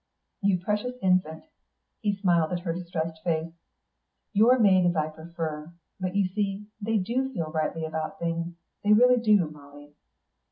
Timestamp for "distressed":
2.73-3.21